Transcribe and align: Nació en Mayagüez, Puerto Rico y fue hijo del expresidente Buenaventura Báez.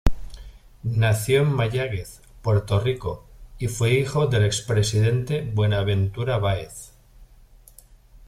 Nació 0.95 1.43
en 1.43 1.53
Mayagüez, 1.53 2.21
Puerto 2.41 2.79
Rico 2.79 3.23
y 3.59 3.67
fue 3.67 3.93
hijo 3.93 4.25
del 4.25 4.45
expresidente 4.45 5.41
Buenaventura 5.43 6.39
Báez. 6.39 6.93